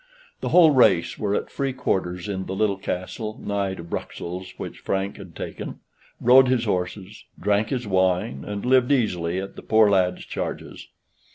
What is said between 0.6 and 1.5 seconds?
race were